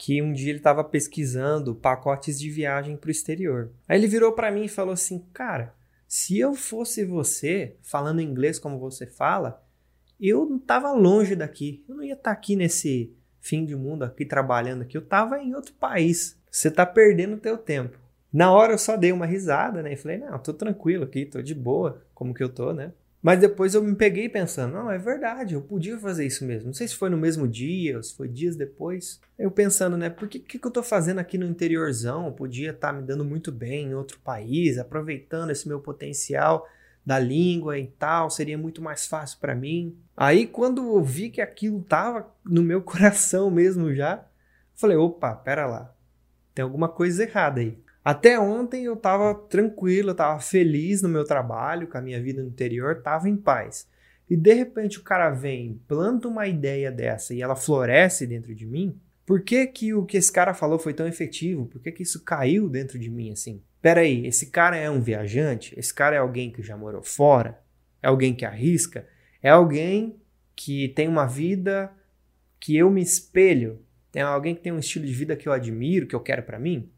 que 0.02 0.20
um 0.20 0.34
dia 0.34 0.50
ele 0.50 0.58
estava 0.58 0.84
pesquisando 0.84 1.76
pacotes 1.76 2.40
de 2.40 2.50
viagem 2.50 2.98
para 2.98 3.10
o 3.10 3.12
exterior. 3.12 3.72
Aí 3.88 4.00
ele 4.00 4.08
virou 4.08 4.32
para 4.32 4.50
mim 4.50 4.64
e 4.64 4.68
falou 4.68 4.94
assim: 4.94 5.24
Cara, 5.32 5.76
se 6.08 6.40
eu 6.40 6.56
fosse 6.56 7.06
você, 7.06 7.76
falando 7.84 8.20
inglês 8.20 8.58
como 8.58 8.80
você 8.80 9.06
fala, 9.06 9.64
eu 10.20 10.44
não 10.50 10.58
estava 10.58 10.92
longe 10.92 11.36
daqui. 11.36 11.86
Eu 11.88 11.94
não 11.94 12.04
ia 12.04 12.14
estar 12.14 12.24
tá 12.24 12.32
aqui 12.32 12.56
nesse 12.56 13.16
fim 13.40 13.64
de 13.64 13.76
mundo, 13.76 14.02
aqui 14.02 14.26
trabalhando 14.26 14.82
aqui. 14.82 14.98
Eu 14.98 15.04
estava 15.04 15.38
em 15.38 15.54
outro 15.54 15.74
país. 15.76 16.36
Você 16.50 16.70
está 16.70 16.84
perdendo 16.84 17.36
o 17.36 17.40
teu 17.40 17.56
tempo. 17.56 18.00
Na 18.34 18.52
hora 18.52 18.74
eu 18.74 18.80
só 18.80 18.98
dei 18.98 19.12
uma 19.12 19.28
risada, 19.28 19.84
né? 19.84 19.94
E 19.94 19.98
falei, 19.98 20.18
não, 20.18 20.40
tô 20.40 20.52
tranquilo 20.52 21.04
aqui, 21.04 21.28
tô 21.28 21.44
de 21.44 21.54
boa, 21.54 22.02
como 22.16 22.34
que 22.34 22.44
eu 22.44 22.50
tô, 22.50 22.74
né? 22.74 22.92
Mas 23.22 23.40
depois 23.40 23.76
eu 23.76 23.84
me 23.84 23.96
peguei 23.96 24.28
pensando, 24.28 24.74
não, 24.74 24.90
é 24.90 24.98
verdade, 24.98 25.54
eu 25.54 25.62
podia 25.62 25.98
fazer 26.00 26.26
isso 26.26 26.44
mesmo. 26.44 26.68
Não 26.68 26.74
sei 26.74 26.88
se 26.88 26.96
foi 26.96 27.10
no 27.10 27.18
mesmo 27.18 27.48
dia, 27.48 27.98
ou 27.98 28.04
se 28.04 28.16
foi 28.16 28.28
dias 28.28 28.56
depois. 28.56 29.22
Eu 29.38 29.52
pensando, 29.52 29.96
né, 29.96 30.10
por 30.10 30.28
que, 30.28 30.40
que, 30.40 30.66
eu 30.66 30.72
tô 30.72 30.82
fazendo 30.82 31.20
aqui 31.20 31.38
no 31.38 31.46
interiorzão? 31.46 32.26
Eu 32.26 32.32
podia 32.32 32.72
estar 32.72 32.88
tá 32.88 32.94
me 32.94 33.04
dando 33.04 33.24
muito 33.24 33.52
bem 33.52 33.90
em 33.90 33.94
outro 33.94 34.20
país, 34.20 34.80
aproveitando 34.80 35.52
esse 35.52 35.68
meu 35.68 35.80
potencial 35.80 36.68
da 37.06 37.20
língua 37.20 37.78
e 37.78 37.88
tal, 37.88 38.30
seria 38.30 38.58
muito 38.58 38.82
mais 38.82 39.06
fácil 39.06 39.40
para 39.40 39.56
mim. 39.56 39.96
Aí 40.16 40.48
quando 40.48 40.82
eu 40.96 41.04
vi 41.04 41.30
que 41.30 41.42
aquilo 41.42 41.82
tava 41.84 42.32
no 42.44 42.64
meu 42.64 42.82
coração 42.84 43.52
mesmo 43.52 43.94
já, 43.94 44.26
falei, 44.76 44.98
opa, 44.98 45.36
pera 45.36 45.66
lá, 45.66 45.94
tem 46.54 46.64
alguma 46.64 46.90
coisa 46.90 47.24
errada 47.24 47.62
aí. 47.62 47.78
Até 48.04 48.40
ontem 48.40 48.84
eu 48.84 48.96
tava 48.96 49.36
tranquilo, 49.36 50.10
eu 50.10 50.16
tava 50.16 50.40
feliz 50.40 51.02
no 51.02 51.10
meu 51.10 51.24
trabalho, 51.24 51.88
com 51.88 51.98
a 51.98 52.02
minha 52.02 52.22
vida 52.22 52.42
no 52.42 52.50
interior, 52.50 53.02
tava 53.02 53.30
em 53.30 53.38
paz. 53.38 53.88
E 54.30 54.36
de 54.36 54.54
repente 54.54 54.98
o 54.98 55.04
cara 55.04 55.30
vem, 55.30 55.80
planta 55.88 56.28
uma 56.28 56.48
ideia 56.48 56.92
dessa 56.92 57.34
e 57.34 57.42
ela 57.42 57.56
floresce 57.56 58.26
dentro 58.26 58.56
de 58.56 58.66
mim, 58.66 59.00
por 59.26 59.42
que 59.42 59.68
que 59.68 59.94
o 59.94 60.06
que 60.06 60.18
esse 60.18 60.32
cara 60.32 60.54
falou 60.54 60.80
foi 60.80 60.94
tão 60.94 61.08
efetivo? 61.08 61.66
Por 61.66 61.82
que 61.82 61.92
que 61.92 62.04
isso 62.04 62.24
caiu 62.24 62.68
dentro 62.68 62.98
de 62.98 63.10
mim 63.10 63.32
assim? 63.32 63.62
Peraí, 63.82 64.26
esse 64.26 64.48
cara 64.48 64.76
é 64.76 64.90
um 64.90 65.02
viajante? 65.02 65.78
Esse 65.78 65.94
cara 65.94 66.16
é 66.16 66.20
alguém 66.20 66.52
que 66.52 66.62
já 66.62 66.76
morou 66.76 67.04
fora? 67.04 67.60
É 68.02 68.08
alguém 68.08 68.34
que 68.34 68.46
arrisca? 68.46 69.08
É 69.42 69.50
alguém 69.50 70.16
que 70.56 70.90
tem 70.90 71.08
uma 71.08 71.26
vida 71.26 71.92
que 72.60 72.76
eu 72.76 72.90
me 72.90 73.02
espelho? 73.02 73.80
É 74.14 74.22
alguém 74.22 74.56
que 74.56 74.62
tem 74.62 74.72
um 74.72 74.80
estilo 74.80 75.06
de 75.06 75.14
vida 75.14 75.36
que 75.36 75.48
eu 75.48 75.54
admiro, 75.54 76.08
que 76.08 76.16
eu 76.16 76.20
quero 76.20 76.44
para 76.44 76.60
mim? 76.60 76.90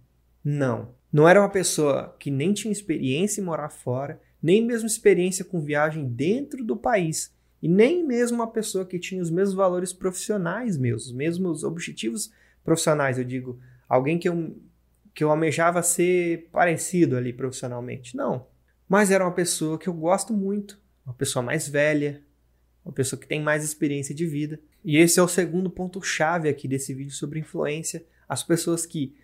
Não. 0.44 0.94
Não 1.12 1.28
era 1.28 1.40
uma 1.40 1.50
pessoa 1.50 2.16
que 2.20 2.32
nem 2.32 2.54
tinha 2.54 2.72
experiência 2.72 3.40
em 3.40 3.44
morar 3.44 3.70
fora, 3.70 4.22
nem 4.42 4.66
mesmo 4.66 4.88
experiência 4.88 5.46
com 5.46 5.62
viagem 5.62 6.08
dentro 6.08 6.64
do 6.66 6.76
país, 6.76 7.34
e 7.62 7.68
nem 7.68 8.06
mesmo 8.06 8.38
uma 8.38 8.52
pessoa 8.52 8.86
que 8.86 9.00
tinha 9.00 9.22
os 9.22 9.30
mesmos 9.30 9.56
valores 9.56 9.94
profissionais 9.94 10.78
meus, 10.78 11.06
os 11.06 11.14
mesmos 11.14 11.64
objetivos 11.64 12.32
profissionais, 12.64 13.18
eu 13.18 13.24
digo, 13.24 13.60
alguém 13.88 14.18
que 14.18 14.28
eu 14.28 14.56
que 15.14 15.24
eu 15.24 15.30
almejava 15.30 15.84
ser 15.84 16.50
parecido 16.52 17.16
ali 17.16 17.32
profissionalmente. 17.32 18.18
Não. 18.18 18.48
Mas 18.90 19.12
era 19.12 19.24
uma 19.24 19.32
pessoa 19.32 19.78
que 19.78 19.88
eu 19.88 19.94
gosto 19.94 20.34
muito, 20.34 20.80
uma 21.06 21.14
pessoa 21.14 21.44
mais 21.44 21.68
velha, 21.68 22.24
uma 22.84 22.92
pessoa 22.92 23.20
que 23.20 23.28
tem 23.28 23.42
mais 23.42 23.64
experiência 23.64 24.14
de 24.14 24.26
vida. 24.26 24.60
E 24.84 24.98
esse 24.98 25.20
é 25.20 25.24
o 25.24 25.28
segundo 25.28 25.70
ponto 25.70 26.02
chave 26.02 26.50
aqui 26.50 26.68
desse 26.68 26.94
vídeo 26.94 27.14
sobre 27.14 27.40
influência, 27.40 28.04
as 28.28 28.44
pessoas 28.44 28.86
que 28.86 29.16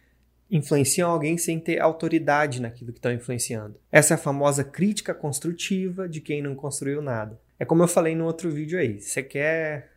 influenciam 0.50 1.10
alguém 1.10 1.38
sem 1.38 1.60
ter 1.60 1.80
autoridade 1.80 2.62
naquilo 2.62 2.92
que 2.92 2.98
estão 2.98 3.12
influenciando. 3.12 3.80
Essa 3.92 4.14
é 4.14 4.16
a 4.16 4.18
famosa 4.18 4.64
crítica 4.64 5.14
construtiva 5.14 6.10
de 6.10 6.22
quem 6.22 6.42
não 6.42 6.56
construiu 6.56 7.02
nada. 7.02 7.40
É 7.60 7.66
como 7.66 7.84
eu 7.84 7.88
falei 7.88 8.16
no 8.16 8.26
outro 8.26 8.50
vídeo 8.50 8.80
aí. 8.80 9.00
Você 9.00 9.22
quer 9.22 9.92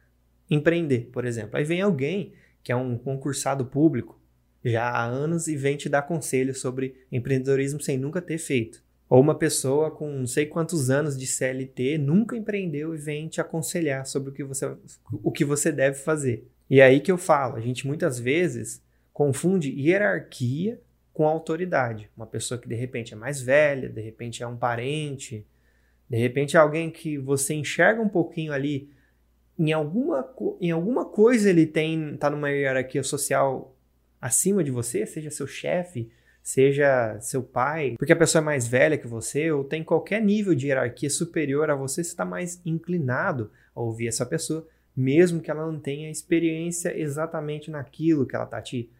empreender, 0.50 1.08
por 1.12 1.24
exemplo. 1.24 1.56
Aí 1.56 1.64
vem 1.64 1.80
alguém 1.80 2.34
que 2.62 2.70
é 2.70 2.76
um 2.76 2.98
concursado 2.98 3.64
público 3.64 4.20
já 4.64 4.84
há 4.84 5.04
anos 5.04 5.48
e 5.48 5.56
vem 5.56 5.76
te 5.76 5.88
dar 5.88 6.02
conselhos 6.02 6.60
sobre 6.60 6.94
empreendedorismo 7.10 7.80
sem 7.80 7.98
nunca 7.98 8.20
ter 8.20 8.38
feito. 8.38 8.82
Ou 9.08 9.20
uma 9.20 9.34
pessoa 9.34 9.90
com 9.90 10.10
não 10.10 10.26
sei 10.26 10.46
quantos 10.46 10.88
anos 10.88 11.18
de 11.18 11.26
CLT 11.26 11.98
nunca 11.98 12.36
empreendeu 12.36 12.94
e 12.94 12.98
vem 12.98 13.28
te 13.28 13.40
aconselhar 13.40 14.06
sobre 14.06 14.30
o 14.30 14.32
que 14.32 14.44
você, 14.44 14.74
o 15.12 15.30
que 15.30 15.44
você 15.44 15.70
deve 15.72 15.98
fazer. 15.98 16.48
E 16.70 16.80
é 16.80 16.84
aí 16.84 17.00
que 17.00 17.12
eu 17.12 17.18
falo, 17.18 17.56
a 17.56 17.60
gente 17.60 17.86
muitas 17.86 18.18
vezes 18.18 18.80
confunde 19.12 19.70
hierarquia 19.70 20.80
com 21.12 21.26
autoridade. 21.26 22.10
Uma 22.16 22.26
pessoa 22.26 22.58
que 22.58 22.68
de 22.68 22.74
repente 22.74 23.12
é 23.12 23.16
mais 23.16 23.40
velha, 23.40 23.88
de 23.88 24.00
repente 24.00 24.42
é 24.42 24.46
um 24.46 24.56
parente, 24.56 25.46
de 26.08 26.16
repente 26.16 26.56
é 26.56 26.60
alguém 26.60 26.90
que 26.90 27.18
você 27.18 27.54
enxerga 27.54 28.00
um 28.00 28.08
pouquinho 28.08 28.52
ali 28.52 28.90
em 29.58 29.72
alguma, 29.72 30.34
em 30.60 30.70
alguma 30.70 31.04
coisa 31.04 31.50
ele 31.50 31.66
tem 31.66 32.16
tá 32.16 32.30
numa 32.30 32.50
hierarquia 32.50 33.02
social 33.02 33.76
acima 34.20 34.64
de 34.64 34.70
você, 34.70 35.04
seja 35.04 35.30
seu 35.30 35.46
chefe, 35.46 36.10
seja 36.42 37.18
seu 37.20 37.42
pai, 37.42 37.94
porque 37.98 38.12
a 38.12 38.16
pessoa 38.16 38.40
é 38.40 38.44
mais 38.44 38.66
velha 38.66 38.98
que 38.98 39.06
você 39.06 39.52
ou 39.52 39.62
tem 39.62 39.84
qualquer 39.84 40.22
nível 40.22 40.54
de 40.54 40.68
hierarquia 40.68 41.10
superior 41.10 41.70
a 41.70 41.74
você, 41.74 42.02
você 42.02 42.10
está 42.10 42.24
mais 42.24 42.60
inclinado 42.64 43.50
a 43.74 43.80
ouvir 43.80 44.08
essa 44.08 44.24
pessoa, 44.24 44.66
mesmo 44.96 45.40
que 45.40 45.50
ela 45.50 45.66
não 45.66 45.78
tenha 45.78 46.10
experiência 46.10 46.98
exatamente 46.98 47.70
naquilo 47.70 48.26
que 48.26 48.34
ela 48.34 48.44
está 48.44 48.60
te 48.60 48.90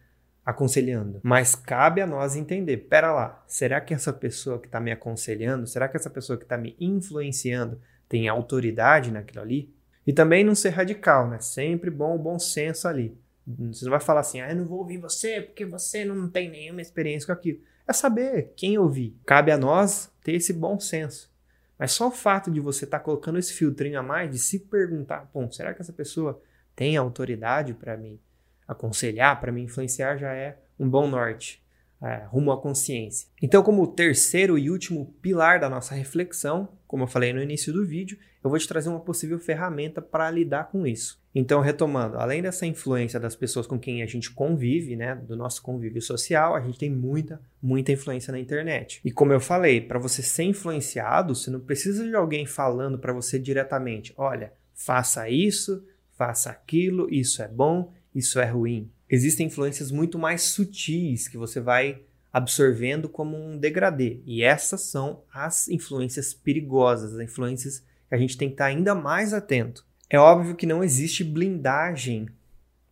aconselhando. 0.45 1.19
Mas 1.23 1.55
cabe 1.55 2.01
a 2.01 2.07
nós 2.07 2.35
entender, 2.35 2.77
pera 2.77 3.11
lá, 3.11 3.43
será 3.47 3.79
que 3.79 3.93
essa 3.93 4.11
pessoa 4.11 4.59
que 4.59 4.67
está 4.67 4.79
me 4.79 4.91
aconselhando, 4.91 5.67
será 5.67 5.87
que 5.87 5.95
essa 5.95 6.09
pessoa 6.09 6.37
que 6.37 6.43
está 6.43 6.57
me 6.57 6.75
influenciando 6.79 7.79
tem 8.09 8.27
autoridade 8.27 9.11
naquilo 9.11 9.41
ali? 9.41 9.73
E 10.05 10.11
também 10.11 10.43
não 10.43 10.53
ser 10.53 10.69
radical, 10.69 11.29
né? 11.29 11.39
Sempre 11.39 11.89
bom 11.89 12.15
o 12.15 12.19
bom 12.19 12.37
senso 12.37 12.87
ali. 12.87 13.17
Você 13.45 13.85
não 13.85 13.91
vai 13.91 13.99
falar 13.99 14.21
assim, 14.21 14.41
ah, 14.41 14.49
eu 14.49 14.55
não 14.55 14.65
vou 14.65 14.79
ouvir 14.79 14.97
você 14.97 15.41
porque 15.41 15.65
você 15.65 16.03
não 16.05 16.29
tem 16.29 16.49
nenhuma 16.49 16.81
experiência 16.81 17.27
com 17.27 17.33
aquilo. 17.33 17.59
É 17.87 17.93
saber 17.93 18.53
quem 18.55 18.77
ouvir. 18.77 19.17
Cabe 19.25 19.51
a 19.51 19.57
nós 19.57 20.11
ter 20.23 20.33
esse 20.33 20.53
bom 20.53 20.79
senso. 20.79 21.31
Mas 21.77 21.91
só 21.91 22.07
o 22.07 22.11
fato 22.11 22.51
de 22.51 22.59
você 22.59 22.85
estar 22.85 22.99
tá 22.99 23.03
colocando 23.03 23.39
esse 23.39 23.53
filtrinho 23.53 23.99
a 23.99 24.03
mais, 24.03 24.31
de 24.31 24.39
se 24.39 24.59
perguntar, 24.59 25.29
bom, 25.33 25.51
será 25.51 25.73
que 25.73 25.81
essa 25.81 25.91
pessoa 25.91 26.41
tem 26.75 26.95
autoridade 26.95 27.73
para 27.73 27.97
me 27.97 28.21
aconselhar, 28.67 29.39
para 29.39 29.51
me 29.51 29.61
influenciar, 29.61 30.17
já 30.17 30.33
é 30.33 30.57
um 30.79 30.89
bom 30.89 31.07
norte. 31.07 31.61
É, 32.01 32.25
rumo 32.25 32.51
à 32.51 32.61
consciência. 32.61 33.29
Então, 33.41 33.63
como 33.63 33.87
terceiro 33.87 34.57
e 34.57 34.69
último 34.69 35.15
pilar 35.21 35.57
da 35.57 35.69
nossa 35.69 35.95
reflexão, 35.95 36.67
como 36.85 37.03
eu 37.03 37.07
falei 37.07 37.31
no 37.31 37.41
início 37.41 37.71
do 37.71 37.85
vídeo, 37.85 38.17
eu 38.43 38.49
vou 38.49 38.59
te 38.59 38.67
trazer 38.67 38.89
uma 38.89 38.99
possível 38.99 39.39
ferramenta 39.39 40.01
para 40.01 40.29
lidar 40.29 40.69
com 40.69 40.85
isso. 40.85 41.23
Então, 41.33 41.61
retomando, 41.61 42.17
além 42.17 42.41
dessa 42.41 42.65
influência 42.65 43.19
das 43.19 43.35
pessoas 43.35 43.65
com 43.65 43.79
quem 43.79 44.03
a 44.03 44.05
gente 44.05 44.29
convive, 44.29 44.95
né, 44.95 45.15
do 45.15 45.35
nosso 45.35 45.63
convívio 45.63 46.01
social, 46.01 46.55
a 46.55 46.61
gente 46.61 46.77
tem 46.77 46.91
muita, 46.91 47.41
muita 47.61 47.91
influência 47.91 48.31
na 48.31 48.39
internet. 48.39 49.01
E 49.03 49.11
como 49.11 49.33
eu 49.33 49.39
falei, 49.39 49.81
para 49.81 49.97
você 49.97 50.21
ser 50.21 50.43
influenciado, 50.43 51.33
você 51.33 51.49
não 51.49 51.59
precisa 51.59 52.05
de 52.05 52.15
alguém 52.15 52.45
falando 52.45 52.99
para 52.99 53.13
você 53.13 53.39
diretamente: 53.39 54.13
olha, 54.15 54.53
faça 54.75 55.27
isso, 55.29 55.83
faça 56.11 56.51
aquilo, 56.51 57.07
isso 57.09 57.41
é 57.41 57.47
bom, 57.47 57.91
isso 58.13 58.39
é 58.39 58.45
ruim. 58.45 58.91
Existem 59.09 59.47
influências 59.47 59.91
muito 59.91 60.17
mais 60.17 60.41
sutis 60.41 61.27
que 61.27 61.37
você 61.37 61.59
vai 61.59 62.01
absorvendo 62.31 63.07
como 63.07 63.37
um 63.37 63.57
degradê. 63.57 64.21
E 64.25 64.43
essas 64.43 64.81
são 64.81 65.23
as 65.31 65.67
influências 65.67 66.33
perigosas, 66.33 67.13
as 67.13 67.19
influências 67.19 67.79
que 68.09 68.15
a 68.15 68.17
gente 68.17 68.37
tem 68.37 68.47
que 68.47 68.55
estar 68.55 68.65
ainda 68.65 68.95
mais 68.95 69.33
atento. 69.33 69.85
É 70.09 70.17
óbvio 70.17 70.55
que 70.55 70.65
não 70.65 70.83
existe 70.83 71.23
blindagem 71.23 72.27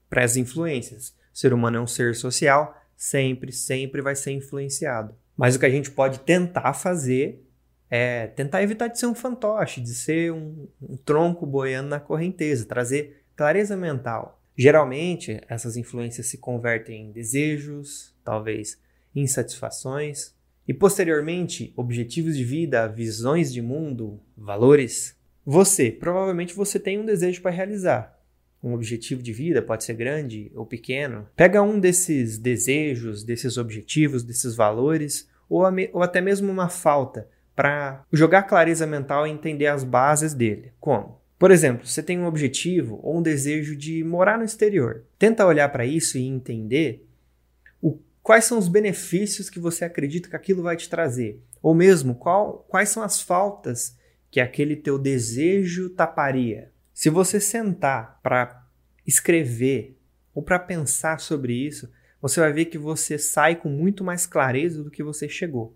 para 0.10 0.24
as 0.24 0.36
influências. 0.36 1.10
O 1.34 1.38
ser 1.38 1.54
humano 1.54 1.78
é 1.78 1.82
um 1.82 1.88
ser 1.88 2.16
social, 2.16 2.80
sempre, 2.96 3.52
sempre 3.52 4.02
vai 4.02 4.16
ser 4.16 4.32
influenciado. 4.32 5.16
Mas 5.36 5.56
o 5.56 5.60
que 5.60 5.66
a 5.66 5.70
gente 5.70 5.90
pode 5.90 6.20
tentar 6.20 6.74
fazer 6.74 7.44
é 7.90 8.28
tentar 8.28 8.64
evitar 8.64 8.88
de 8.88 9.00
ser 9.00 9.08
um 9.08 9.16
fantoche, 9.16 9.82
de 9.82 9.94
ser 9.94 10.32
um, 10.32 10.68
um 10.82 10.96
tronco 10.98 11.46
boiando 11.46 11.90
na 11.90 12.00
correnteza, 12.00 12.66
trazer 12.66 13.24
clareza 13.36 13.76
mental. 13.76 14.41
Geralmente, 14.62 15.42
essas 15.50 15.76
influências 15.76 16.28
se 16.28 16.38
convertem 16.38 17.08
em 17.08 17.12
desejos, 17.12 18.14
talvez 18.24 18.80
insatisfações, 19.16 20.36
e 20.68 20.72
posteriormente, 20.72 21.74
objetivos 21.76 22.38
de 22.38 22.44
vida, 22.44 22.88
visões 22.88 23.52
de 23.52 23.60
mundo, 23.60 24.20
valores. 24.38 25.18
Você, 25.44 25.90
provavelmente 25.90 26.54
você 26.54 26.80
tem 26.80 27.00
um 27.00 27.06
desejo 27.08 27.42
para 27.42 27.50
realizar. 27.50 28.16
Um 28.64 28.76
objetivo 28.76 29.24
de 29.24 29.34
vida 29.34 29.64
pode 29.64 29.84
ser 29.84 29.96
grande 29.96 30.52
ou 30.54 30.64
pequeno. 30.64 31.28
Pega 31.36 31.64
um 31.64 31.80
desses 31.80 32.38
desejos, 32.38 33.24
desses 33.24 33.58
objetivos, 33.58 34.24
desses 34.24 34.56
valores, 34.56 35.28
ou, 35.50 35.64
ou 35.92 36.04
até 36.04 36.22
mesmo 36.22 36.52
uma 36.52 36.70
falta, 36.70 37.28
para 37.56 38.06
jogar 38.14 38.44
clareza 38.44 38.86
mental 38.86 39.26
e 39.26 39.32
entender 39.32 39.66
as 39.66 39.84
bases 39.84 40.36
dele. 40.36 40.72
Como? 40.80 41.20
Por 41.42 41.50
exemplo, 41.50 41.88
você 41.88 42.04
tem 42.04 42.20
um 42.20 42.28
objetivo 42.28 43.00
ou 43.02 43.18
um 43.18 43.22
desejo 43.24 43.76
de 43.76 44.04
morar 44.04 44.38
no 44.38 44.44
exterior. 44.44 45.02
Tenta 45.18 45.44
olhar 45.44 45.68
para 45.70 45.84
isso 45.84 46.16
e 46.16 46.22
entender 46.22 47.10
o, 47.82 47.98
quais 48.22 48.46
são 48.46 48.60
os 48.60 48.68
benefícios 48.68 49.50
que 49.50 49.60
você 49.60 49.84
acredita 49.84 50.30
que 50.30 50.36
aquilo 50.36 50.62
vai 50.62 50.78
te 50.78 50.88
trazer. 50.88 51.42
Ou 51.60 51.74
mesmo, 51.74 52.14
qual, 52.14 52.64
quais 52.70 52.90
são 52.90 53.02
as 53.02 53.20
faltas 53.24 53.98
que 54.30 54.40
aquele 54.40 54.76
teu 54.76 55.00
desejo 55.00 55.90
taparia. 55.90 56.72
Se 56.94 57.10
você 57.10 57.40
sentar 57.40 58.20
para 58.22 58.64
escrever 59.08 59.98
ou 60.36 60.44
para 60.44 60.60
pensar 60.60 61.20
sobre 61.20 61.54
isso, 61.54 61.92
você 62.22 62.40
vai 62.40 62.54
ver 62.54 62.66
que 62.66 62.78
você 62.78 63.18
sai 63.18 63.56
com 63.56 63.68
muito 63.68 64.04
mais 64.04 64.28
clareza 64.28 64.84
do 64.84 64.92
que 64.92 65.02
você 65.02 65.28
chegou. 65.28 65.76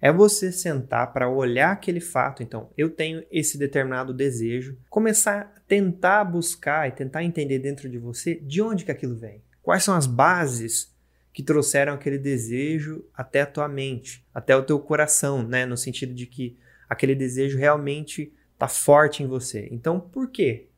É 0.00 0.12
você 0.12 0.52
sentar 0.52 1.12
para 1.12 1.28
olhar 1.28 1.72
aquele 1.72 2.00
fato. 2.00 2.42
Então, 2.42 2.70
eu 2.76 2.90
tenho 2.90 3.24
esse 3.30 3.58
determinado 3.58 4.14
desejo, 4.14 4.78
começar 4.88 5.52
a 5.56 5.60
tentar 5.66 6.24
buscar 6.24 6.88
e 6.88 6.92
tentar 6.92 7.24
entender 7.24 7.58
dentro 7.58 7.88
de 7.88 7.98
você 7.98 8.36
de 8.36 8.62
onde 8.62 8.84
que 8.84 8.92
aquilo 8.92 9.16
vem. 9.16 9.42
Quais 9.62 9.82
são 9.82 9.94
as 9.94 10.06
bases 10.06 10.94
que 11.32 11.42
trouxeram 11.42 11.92
aquele 11.92 12.18
desejo 12.18 13.04
até 13.14 13.42
a 13.42 13.46
tua 13.46 13.68
mente, 13.68 14.26
até 14.34 14.56
o 14.56 14.62
teu 14.62 14.78
coração, 14.80 15.46
né, 15.46 15.66
no 15.66 15.76
sentido 15.76 16.14
de 16.14 16.26
que 16.26 16.56
aquele 16.88 17.14
desejo 17.14 17.58
realmente 17.58 18.32
está 18.54 18.66
forte 18.66 19.22
em 19.22 19.26
você. 19.26 19.68
Então, 19.70 20.00
por 20.00 20.30
quê? 20.30 20.68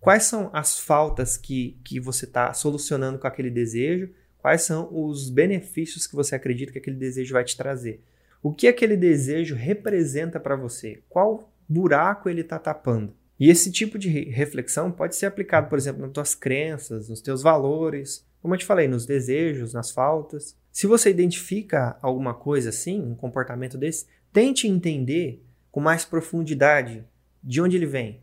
Quais 0.00 0.24
são 0.24 0.50
as 0.52 0.76
faltas 0.76 1.36
que, 1.36 1.78
que 1.84 2.00
você 2.00 2.24
está 2.24 2.52
solucionando 2.52 3.18
com 3.18 3.28
aquele 3.28 3.50
desejo? 3.50 4.10
Quais 4.38 4.62
são 4.62 4.88
os 4.90 5.30
benefícios 5.30 6.08
que 6.08 6.16
você 6.16 6.34
acredita 6.34 6.72
que 6.72 6.78
aquele 6.78 6.96
desejo 6.96 7.34
vai 7.34 7.44
te 7.44 7.56
trazer? 7.56 8.02
O 8.42 8.52
que 8.52 8.66
aquele 8.66 8.96
desejo 8.96 9.54
representa 9.54 10.40
para 10.40 10.56
você? 10.56 11.02
Qual 11.08 11.52
buraco 11.68 12.28
ele 12.28 12.40
está 12.40 12.58
tapando? 12.58 13.14
E 13.38 13.48
esse 13.48 13.70
tipo 13.70 13.98
de 13.98 14.08
reflexão 14.08 14.90
pode 14.90 15.16
ser 15.16 15.26
aplicado, 15.26 15.68
por 15.68 15.78
exemplo, 15.78 16.02
nas 16.02 16.12
tuas 16.12 16.34
crenças, 16.34 17.08
nos 17.08 17.20
teus 17.20 17.42
valores, 17.42 18.26
como 18.40 18.54
eu 18.54 18.58
te 18.58 18.64
falei, 18.64 18.88
nos 18.88 19.06
desejos, 19.06 19.72
nas 19.72 19.90
faltas. 19.90 20.56
Se 20.70 20.86
você 20.86 21.10
identifica 21.10 21.96
alguma 22.02 22.34
coisa 22.34 22.70
assim, 22.70 23.00
um 23.00 23.14
comportamento 23.14 23.78
desse, 23.78 24.06
Tente 24.32 24.66
entender 24.66 25.44
com 25.70 25.80
mais 25.80 26.04
profundidade 26.04 27.04
de 27.42 27.60
onde 27.60 27.76
ele 27.76 27.86
vem. 27.86 28.22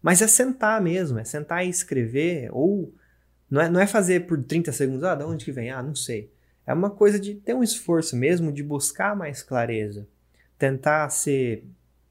Mas 0.00 0.22
é 0.22 0.26
sentar 0.26 0.80
mesmo, 0.80 1.18
é 1.18 1.24
sentar 1.24 1.64
e 1.64 1.68
escrever, 1.68 2.48
ou 2.52 2.94
não 3.50 3.60
é, 3.60 3.68
não 3.68 3.80
é 3.80 3.86
fazer 3.86 4.26
por 4.26 4.42
30 4.42 4.72
segundos, 4.72 5.04
ah, 5.04 5.14
de 5.14 5.24
onde 5.24 5.44
que 5.44 5.52
vem? 5.52 5.70
Ah, 5.70 5.82
não 5.82 5.94
sei. 5.94 6.31
É 6.66 6.72
uma 6.72 6.90
coisa 6.90 7.18
de 7.18 7.34
ter 7.34 7.54
um 7.54 7.62
esforço 7.62 8.16
mesmo 8.16 8.52
de 8.52 8.62
buscar 8.62 9.16
mais 9.16 9.42
clareza, 9.42 10.06
tentar 10.58 11.08
ser 11.10 11.64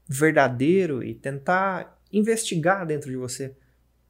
verdadeiro 0.06 1.02
e 1.02 1.14
tentar 1.14 1.98
investigar 2.12 2.86
dentro 2.86 3.10
de 3.10 3.16
você. 3.16 3.54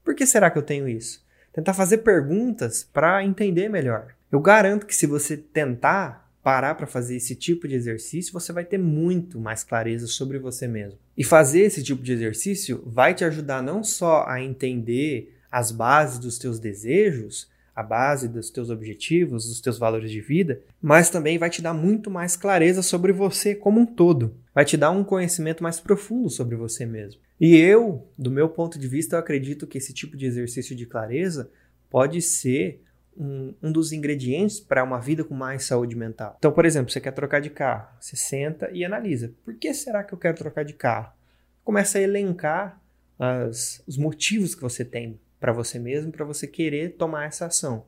Por 0.03 0.15
que 0.15 0.27
será 0.27 0.51
que 0.51 0.59
eu 0.59 0.63
tenho 0.63 0.89
isso? 0.89 1.25
Tentar 1.53 1.75
fazer 1.75 1.99
perguntas 1.99 2.83
para 2.83 3.25
entender 3.25 3.69
melhor. 3.69 4.15
Eu 4.31 4.41
garanto 4.41 4.87
que 4.87 4.97
se 4.97 5.07
você 5.07 5.37
tentar, 5.37 6.23
parar 6.43 6.75
para 6.75 6.87
fazer 6.87 7.17
esse 7.17 7.37
tipo 7.37 7.69
de 7.69 7.75
exercício, 7.75 8.33
você 8.33 8.53
vai 8.53 8.65
ter 8.65 8.79
muito 8.79 9.39
mais 9.39 9.63
clareza 9.63 10.09
sobre 10.09 10.39
você 10.39 10.67
mesmo. 10.67 10.99
E 11.17 11.23
fazer 11.23 11.61
esse 11.61 11.83
tipo 11.83 12.03
de 12.03 12.13
exercício 12.13 12.83
vai 12.85 13.15
te 13.15 13.25
ajudar 13.25 13.63
não 13.63 13.85
só 13.85 14.25
a 14.27 14.43
entender 14.43 15.39
as 15.51 15.71
bases 15.71 16.19
dos 16.19 16.39
teus 16.39 16.59
desejos, 16.59 17.49
a 17.75 17.83
base 17.83 18.29
dos 18.29 18.51
teus 18.51 18.71
objetivos, 18.71 19.49
dos 19.49 19.61
teus 19.61 19.79
valores 19.79 20.11
de 20.11 20.21
vida, 20.21 20.61
mas 20.81 21.09
também 21.09 21.39
vai 21.39 21.49
te 21.49 21.63
dar 21.63 21.73
muito 21.73 22.11
mais 22.11 22.37
clareza 22.37 22.83
sobre 22.83 23.13
você 23.13 23.55
como 23.55 23.81
um 23.81 23.87
todo. 23.87 24.37
Vai 24.55 24.65
te 24.65 24.77
dar 24.77 24.91
um 24.91 25.03
conhecimento 25.03 25.63
mais 25.63 25.81
profundo 25.81 26.29
sobre 26.29 26.55
você 26.55 26.85
mesmo. 26.85 27.21
E 27.41 27.57
eu, 27.57 28.07
do 28.17 28.31
meu 28.31 28.49
ponto 28.49 28.79
de 28.79 28.87
vista, 28.87 29.17
eu 29.17 29.21
acredito 29.21 29.67
que 29.67 29.79
esse 29.79 29.93
tipo 29.93 30.17
de 30.17 30.27
exercício 30.27 30.77
de 30.77 30.87
clareza 30.87 31.51
pode 31.91 32.21
ser 32.21 32.83
um, 33.17 33.55
um 33.63 33.73
dos 33.73 33.93
ingredientes 33.93 34.61
para 34.61 34.85
uma 34.85 35.01
vida 35.01 35.25
com 35.25 35.35
mais 35.35 35.65
saúde 35.65 35.97
mental. 35.97 36.37
Então, 36.39 36.53
por 36.53 36.65
exemplo, 36.65 36.93
você 36.93 37.01
quer 37.01 37.13
trocar 37.13 37.41
de 37.41 37.51
carro, 37.51 37.89
você 38.01 38.17
senta 38.17 38.71
e 38.73 38.85
analisa: 38.85 39.33
por 39.45 39.55
que 39.55 39.73
será 39.73 40.05
que 40.05 40.13
eu 40.13 40.19
quero 40.19 40.37
trocar 40.37 40.65
de 40.65 40.73
carro? 40.73 41.13
Começa 41.65 41.99
a 41.99 42.03
elencar 42.03 42.81
as, 43.19 43.83
os 43.87 43.97
motivos 43.97 44.55
que 44.55 44.63
você 44.63 44.85
tem 44.85 45.19
para 45.43 45.53
você 45.53 45.77
mesmo, 45.77 46.13
para 46.13 46.25
você 46.25 46.47
querer 46.47 46.91
tomar 46.91 47.27
essa 47.27 47.47
ação. 47.47 47.85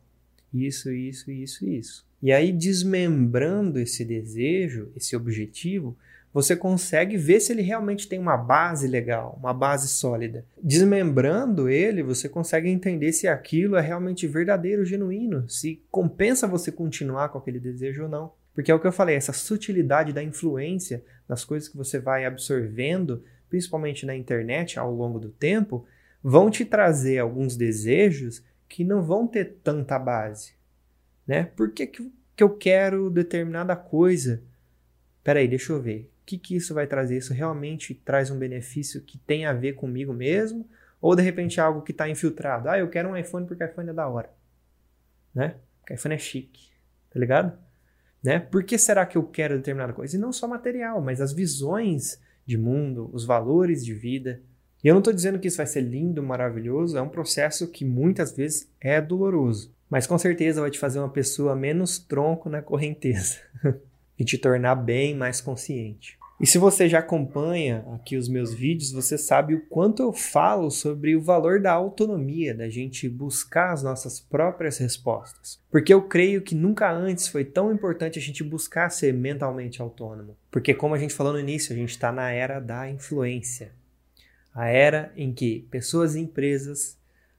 Isso, 0.53 0.91
isso, 0.91 1.31
isso, 1.31 1.65
isso. 1.65 2.05
E 2.21 2.33
aí, 2.33 2.51
desmembrando 2.51 3.79
esse 3.79 4.05
desejo, 4.05 4.91
esse 4.97 5.15
objetivo, 5.15 5.97
você 6.33 6.57
consegue 6.57 7.17
ver 7.17 7.39
se 7.39 7.53
ele 7.53 7.63
realmente 7.63 8.09
tem 8.09 8.19
uma 8.19 8.37
base 8.37 8.89
legal, 8.89 9.39
uma 9.39 9.55
base 9.55 9.87
sólida. 9.87 10.45
Desmembrando 10.61 11.69
ele, 11.69 12.03
você 12.03 12.29
consegue 12.29 12.69
entender 12.69 13.13
se 13.13 13.29
aquilo 13.29 13.77
é 13.77 13.81
realmente 13.81 14.27
verdadeiro, 14.27 14.85
genuíno, 14.85 15.49
se 15.49 15.81
compensa 15.93 16.49
você 16.49 16.73
continuar 16.73 17.29
com 17.29 17.39
aquele 17.39 17.61
desejo 17.61 18.03
ou 18.03 18.09
não. 18.09 18.33
Porque 18.53 18.73
é 18.73 18.75
o 18.75 18.81
que 18.81 18.87
eu 18.89 18.93
falei, 18.93 19.15
essa 19.15 19.33
sutilidade 19.33 20.13
da 20.13 20.25
influência 20.25 21.05
das 21.29 21.45
coisas 21.45 21.69
que 21.69 21.77
você 21.77 22.01
vai 22.01 22.25
absorvendo, 22.25 23.23
principalmente 23.49 24.05
na 24.05 24.17
internet 24.17 24.77
ao 24.77 24.93
longo 24.93 25.21
do 25.21 25.29
tempo, 25.29 25.87
vão 26.25 26.51
te 26.51 26.65
trazer 26.65 27.19
alguns 27.19 27.57
desejos 27.57 28.43
que 28.69 28.83
não 28.83 29.03
vão 29.03 29.29
ter 29.29 29.59
tanta 29.63 29.97
base. 29.99 30.55
Né? 31.25 31.45
Por 31.45 31.71
que, 31.71 31.87
que 31.87 32.11
eu 32.43 32.51
quero 32.57 33.11
determinada 33.11 33.77
coisa? 33.77 34.43
Peraí, 35.23 35.47
deixa 35.47 35.73
eu 35.73 35.81
ver 35.81 36.11
que, 36.25 36.39
que 36.39 36.57
isso 36.57 36.75
vai 36.75 36.87
trazer? 36.87 37.19
Isso 37.19 37.33
realmente 37.33 37.95
traz 37.95 38.31
um 38.31 38.39
benefício 38.39 39.03
que 39.03 39.19
tem 39.19 39.47
a 39.47 39.53
ver 39.53 39.75
comigo 39.75 40.13
mesmo? 40.13 40.69
Ou 41.01 41.15
de 41.15 41.23
repente 41.23 41.61
é 41.61 41.63
algo 41.63 41.83
que 41.83 41.93
está 41.93 42.09
infiltrado? 42.09 42.69
Ah, 42.69 42.79
eu 42.79 42.89
quero 42.89 43.11
um 43.11 43.17
iPhone 43.17 43.47
porque 43.47 43.63
o 43.63 43.67
iPhone 43.67 43.91
é 43.91 43.93
da 43.93 44.09
hora. 44.09 44.31
Né? 45.35 45.57
Porque 45.81 45.93
o 45.93 45.97
iPhone 45.97 46.15
é 46.15 46.19
chique. 46.19 46.71
Tá 47.11 47.21
ligado? 47.21 47.57
Né? 48.23 48.39
Por 48.39 48.65
que 48.65 48.79
será 48.79 49.05
que 49.05 49.19
eu 49.19 49.25
quero 49.25 49.57
determinada 49.57 49.93
coisa? 49.93 50.17
E 50.17 50.21
não 50.21 50.33
só 50.33 50.49
material, 50.49 51.01
mas 51.01 51.21
as 51.21 51.33
visões 51.33 52.19
de 52.47 52.57
mundo, 52.57 53.11
os 53.13 53.25
valores 53.25 53.85
de 53.85 53.93
vida. 53.93 54.41
E 54.85 54.89
eu 54.89 54.93
não 54.95 55.01
estou 55.01 55.15
dizendo 55.15 55.39
que 55.39 55.49
isso 55.49 55.57
vai 55.57 55.67
ser 55.67 55.81
lindo, 55.81 56.23
maravilhoso, 56.23 56.99
é 56.99 57.01
um 57.01 57.09
processo 57.09 57.67
que 57.69 57.87
muitas 57.87 58.37
vezes 58.37 58.71
é 58.79 59.01
doloroso. 59.01 59.75
Mas 59.89 60.07
com 60.07 60.19
certeza 60.19 60.61
vai 60.61 60.71
te 60.71 60.79
fazer 60.79 60.99
uma 60.99 61.09
pessoa 61.09 61.57
menos 61.57 61.99
tronco 61.99 62.51
na 62.51 62.61
correnteza. 62.61 63.39
e 64.19 64.25
te 64.25 64.37
tornar 64.37 64.75
bem 64.75 65.15
mais 65.15 65.41
consciente. 65.41 66.19
E 66.41 66.47
se 66.47 66.59
você 66.59 66.89
já 66.89 66.99
acompanha 66.99 67.85
aqui 67.95 68.17
os 68.17 68.29
meus 68.29 68.53
vídeos, 68.53 68.93
você 68.93 69.17
sabe 69.17 69.55
o 69.55 69.67
quanto 69.67 70.03
eu 70.03 70.13
falo 70.13 70.71
sobre 70.71 71.17
o 71.17 71.23
valor 71.23 71.61
da 71.61 71.73
autonomia, 71.73 72.55
da 72.55 72.69
gente 72.69 73.09
buscar 73.09 73.73
as 73.73 73.83
nossas 73.83 74.21
próprias 74.21 74.77
respostas. 74.79 75.61
Porque 75.71 75.95
eu 75.95 76.03
creio 76.03 76.43
que 76.43 76.55
nunca 76.55 76.93
antes 76.93 77.29
foi 77.29 77.45
tão 77.45 77.73
importante 77.73 78.19
a 78.19 78.23
gente 78.23 78.43
buscar 78.43 78.91
ser 78.91 79.15
mentalmente 79.15 79.81
autônomo. 79.81 80.37
Porque, 80.51 80.75
como 80.75 80.95
a 80.95 80.99
gente 80.99 81.15
falou 81.15 81.33
no 81.33 81.41
início, 81.41 81.73
a 81.73 81.77
gente 81.77 81.91
está 81.91 82.13
na 82.13 82.31
era 82.31 82.61
da 82.61 82.91
influência 82.91 83.73
a 84.55 84.69
era 84.69 85.13
em 85.17 85.35
que 85.35 85.67
pessoas 85.71 86.15
e 86.15 86.21
empresas 86.21 86.97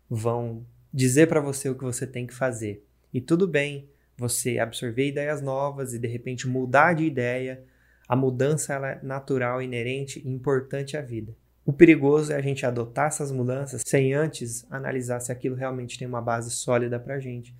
vão 0.09 0.65
dizer 0.93 1.27
para 1.27 1.39
você 1.39 1.69
o 1.69 1.75
que 1.75 1.83
você 1.83 2.05
tem 2.05 2.27
que 2.27 2.33
fazer. 2.33 2.85
E 3.13 3.21
tudo 3.21 3.47
bem, 3.47 3.89
você 4.17 4.59
absorver 4.59 5.07
ideias 5.07 5.41
novas 5.41 5.93
e 5.93 5.99
de 5.99 6.07
repente 6.07 6.47
mudar 6.47 6.93
de 6.93 7.05
ideia. 7.05 7.63
A 8.07 8.15
mudança 8.15 8.73
ela 8.73 8.91
é 8.91 8.99
natural, 9.01 9.61
inerente 9.61 10.21
e 10.23 10.29
importante 10.29 10.97
à 10.97 11.01
vida. 11.01 11.35
O 11.65 11.73
perigoso 11.73 12.31
é 12.31 12.35
a 12.35 12.41
gente 12.41 12.65
adotar 12.65 13.07
essas 13.07 13.31
mudanças 13.31 13.81
sem 13.85 14.13
antes 14.13 14.67
analisar 14.69 15.19
se 15.19 15.31
aquilo 15.31 15.55
realmente 15.55 15.97
tem 15.97 16.07
uma 16.07 16.21
base 16.21 16.51
sólida 16.51 16.99
para 16.99 17.19
gente, 17.19 17.55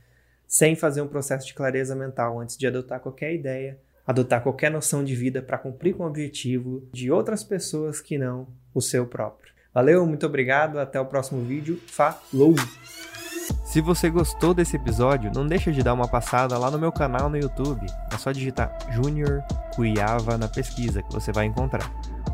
sem 0.48 0.76
fazer 0.76 1.02
um 1.02 1.08
processo 1.08 1.48
de 1.48 1.56
clareza 1.56 1.96
mental 1.96 2.40
antes 2.40 2.56
de 2.56 2.68
adotar 2.68 3.00
qualquer 3.00 3.34
ideia, 3.34 3.80
adotar 4.06 4.42
qualquer 4.42 4.70
noção 4.70 5.04
de 5.04 5.16
vida 5.16 5.42
para 5.42 5.58
cumprir 5.58 5.96
com 5.96 6.04
o 6.04 6.08
objetivo 6.08 6.88
de 6.94 7.12
outras 7.12 7.44
pessoas 7.44 8.00
que 8.00 8.18
não 8.18 8.48
o 8.74 8.82
seu 8.82 9.06
próprio. 9.06 9.54
Valeu, 9.74 10.06
muito 10.06 10.26
obrigado, 10.26 10.80
até 10.80 11.00
o 11.00 11.06
próximo 11.06 11.44
vídeo. 11.44 11.82
Falou! 11.88 12.56
Se 13.64 13.82
você 13.82 14.10
gostou 14.10 14.54
desse 14.54 14.76
episódio, 14.76 15.32
não 15.36 15.46
deixa 15.46 15.72
de 15.72 15.84
dar 15.84 15.94
uma 15.94 16.08
passada 16.08 16.58
lá 16.58 16.72
no 16.72 16.80
meu 16.80 16.92
canal 16.92 17.30
no 17.30 17.38
YouTube. 17.38 17.86
É 18.12 18.18
só 18.18 18.32
digitar 18.32 18.76
Junior 18.92 19.44
Cuiava 19.76 20.38
na 20.38 20.48
pesquisa 20.48 21.04
que 21.04 21.14
você 21.14 21.32
vai 21.32 21.46
encontrar. 21.46 21.92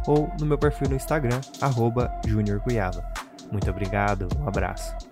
Ou 0.07 0.29
no 0.39 0.45
meu 0.45 0.57
perfil 0.57 0.89
no 0.89 0.95
Instagram, 0.95 1.41
arroba 1.59 2.11
Junior 2.25 2.59
Cuiava. 2.61 3.03
Muito 3.51 3.69
obrigado, 3.69 4.27
um 4.39 4.47
abraço. 4.47 5.10